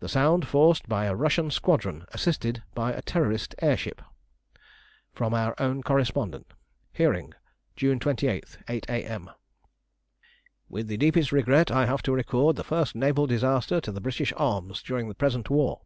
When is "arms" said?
14.36-14.82